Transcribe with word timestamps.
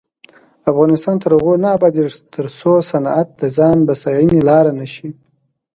افغانستان 0.71 1.15
تر 1.23 1.29
هغو 1.37 1.53
نه 1.63 1.69
ابادیږي، 1.77 2.11
ترڅو 2.35 2.71
صنعت 2.91 3.27
د 3.41 3.43
ځان 3.57 3.77
بسیاینې 3.87 4.39
لاره 4.49 4.71
نشي. 4.79 5.07